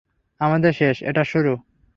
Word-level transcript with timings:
আমাদের 0.41 0.71
শেষ, 0.73 0.95
এটার 1.03 1.25
শুরু! 1.25 1.53